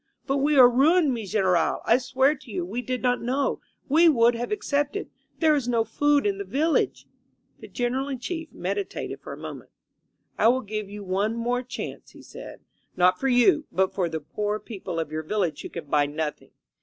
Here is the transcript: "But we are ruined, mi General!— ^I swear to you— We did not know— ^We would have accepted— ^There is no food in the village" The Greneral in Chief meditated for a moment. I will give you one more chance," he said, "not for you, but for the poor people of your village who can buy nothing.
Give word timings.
"But 0.25 0.37
we 0.37 0.57
are 0.57 0.67
ruined, 0.67 1.13
mi 1.13 1.27
General!— 1.27 1.79
^I 1.87 2.01
swear 2.01 2.33
to 2.33 2.49
you— 2.49 2.65
We 2.65 2.81
did 2.81 3.03
not 3.03 3.21
know— 3.21 3.61
^We 3.97 4.11
would 4.11 4.33
have 4.33 4.51
accepted— 4.51 5.11
^There 5.39 5.55
is 5.55 5.67
no 5.67 5.83
food 5.83 6.25
in 6.25 6.39
the 6.39 6.43
village" 6.43 7.05
The 7.59 7.67
Greneral 7.67 8.11
in 8.11 8.17
Chief 8.17 8.51
meditated 8.51 9.21
for 9.21 9.31
a 9.31 9.37
moment. 9.37 9.69
I 10.39 10.47
will 10.47 10.61
give 10.61 10.89
you 10.89 11.03
one 11.03 11.35
more 11.35 11.61
chance," 11.61 12.13
he 12.13 12.23
said, 12.23 12.61
"not 12.97 13.19
for 13.19 13.27
you, 13.27 13.65
but 13.71 13.93
for 13.93 14.09
the 14.09 14.21
poor 14.21 14.57
people 14.59 14.99
of 14.99 15.11
your 15.11 15.21
village 15.21 15.61
who 15.61 15.69
can 15.69 15.85
buy 15.85 16.07
nothing. 16.07 16.49